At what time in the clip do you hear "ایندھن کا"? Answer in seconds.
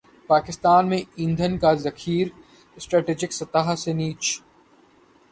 1.15-1.73